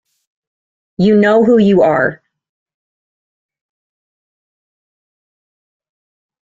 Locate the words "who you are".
1.45-2.23